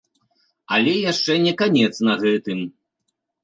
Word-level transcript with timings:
Але 0.77 0.95
яшчэ 1.11 1.37
не 1.45 1.53
канец 1.61 1.93
на 2.11 2.19
гэтым. 2.27 2.59